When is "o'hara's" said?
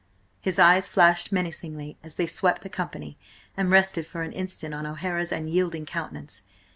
4.87-5.31